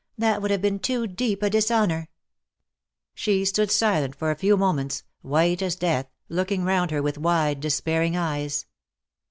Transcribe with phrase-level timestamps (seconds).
[0.17, 2.09] That would have been too deep a dishonour
[2.61, 7.19] '/' She stood silent for a few moments, white as death, looking round her with
[7.19, 8.65] wide, despairing eyes.